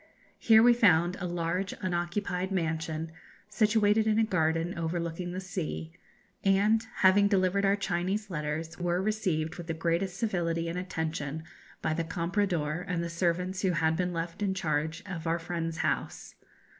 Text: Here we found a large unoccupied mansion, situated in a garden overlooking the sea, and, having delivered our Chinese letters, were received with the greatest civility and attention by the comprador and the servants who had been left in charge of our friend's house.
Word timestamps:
Here 0.39 0.63
we 0.63 0.73
found 0.73 1.15
a 1.17 1.27
large 1.27 1.75
unoccupied 1.79 2.51
mansion, 2.51 3.11
situated 3.49 4.07
in 4.07 4.17
a 4.17 4.23
garden 4.23 4.75
overlooking 4.75 5.31
the 5.31 5.39
sea, 5.39 5.93
and, 6.43 6.83
having 7.03 7.27
delivered 7.27 7.65
our 7.65 7.75
Chinese 7.75 8.31
letters, 8.31 8.79
were 8.79 8.99
received 8.99 9.57
with 9.57 9.67
the 9.67 9.75
greatest 9.75 10.17
civility 10.17 10.67
and 10.67 10.79
attention 10.79 11.43
by 11.83 11.93
the 11.93 12.03
comprador 12.03 12.83
and 12.87 13.03
the 13.03 13.09
servants 13.11 13.61
who 13.61 13.73
had 13.73 13.95
been 13.95 14.11
left 14.11 14.41
in 14.41 14.55
charge 14.55 15.03
of 15.05 15.27
our 15.27 15.37
friend's 15.37 15.77
house. 15.85 16.33